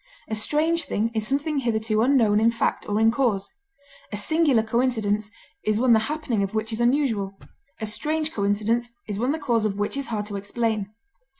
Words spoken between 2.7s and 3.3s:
or in